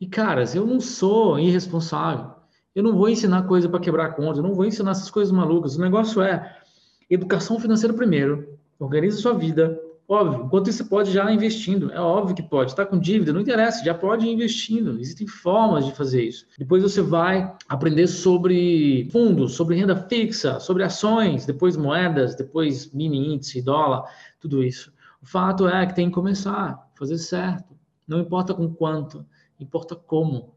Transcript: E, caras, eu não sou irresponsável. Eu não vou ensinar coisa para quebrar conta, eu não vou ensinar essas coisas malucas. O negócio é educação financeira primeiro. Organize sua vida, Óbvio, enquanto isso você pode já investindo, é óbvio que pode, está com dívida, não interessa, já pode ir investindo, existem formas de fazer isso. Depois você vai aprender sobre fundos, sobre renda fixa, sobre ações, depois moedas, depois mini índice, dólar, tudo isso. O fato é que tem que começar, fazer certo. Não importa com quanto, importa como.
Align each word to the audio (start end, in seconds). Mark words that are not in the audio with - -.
E, 0.00 0.06
caras, 0.06 0.54
eu 0.54 0.66
não 0.66 0.80
sou 0.80 1.38
irresponsável. 1.38 2.34
Eu 2.74 2.82
não 2.82 2.94
vou 2.96 3.08
ensinar 3.08 3.44
coisa 3.44 3.68
para 3.68 3.80
quebrar 3.80 4.14
conta, 4.14 4.38
eu 4.38 4.42
não 4.42 4.54
vou 4.54 4.66
ensinar 4.66 4.90
essas 4.90 5.10
coisas 5.10 5.32
malucas. 5.32 5.76
O 5.76 5.80
negócio 5.80 6.20
é 6.20 6.56
educação 7.08 7.58
financeira 7.58 7.94
primeiro. 7.94 8.58
Organize 8.78 9.20
sua 9.22 9.32
vida, 9.32 9.80
Óbvio, 10.08 10.44
enquanto 10.44 10.68
isso 10.68 10.84
você 10.84 10.88
pode 10.88 11.10
já 11.10 11.32
investindo, 11.32 11.90
é 11.90 11.98
óbvio 11.98 12.36
que 12.36 12.42
pode, 12.42 12.70
está 12.70 12.86
com 12.86 12.96
dívida, 12.96 13.32
não 13.32 13.40
interessa, 13.40 13.84
já 13.84 13.92
pode 13.92 14.24
ir 14.24 14.32
investindo, 14.32 15.00
existem 15.00 15.26
formas 15.26 15.84
de 15.84 15.92
fazer 15.92 16.22
isso. 16.22 16.46
Depois 16.56 16.80
você 16.80 17.02
vai 17.02 17.52
aprender 17.68 18.06
sobre 18.06 19.08
fundos, 19.10 19.54
sobre 19.54 19.74
renda 19.74 19.96
fixa, 19.96 20.60
sobre 20.60 20.84
ações, 20.84 21.44
depois 21.44 21.76
moedas, 21.76 22.36
depois 22.36 22.92
mini 22.92 23.34
índice, 23.34 23.60
dólar, 23.60 24.04
tudo 24.38 24.62
isso. 24.62 24.92
O 25.20 25.26
fato 25.26 25.66
é 25.66 25.84
que 25.86 25.96
tem 25.96 26.06
que 26.08 26.14
começar, 26.14 26.88
fazer 26.94 27.18
certo. 27.18 27.74
Não 28.06 28.20
importa 28.20 28.54
com 28.54 28.72
quanto, 28.72 29.26
importa 29.58 29.96
como. 29.96 30.55